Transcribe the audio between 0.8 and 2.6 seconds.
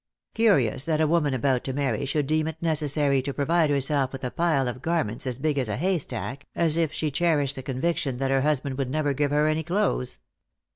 that a woman about to marry should deem it